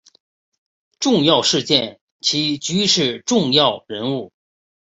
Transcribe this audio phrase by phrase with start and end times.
[0.99, 4.31] 重要事件及趋势重要人物